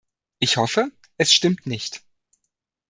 Ich 0.39 0.57
hoffe, 0.57 0.91
es 1.19 1.31
stimmt 1.31 1.67
nicht! 1.67 2.01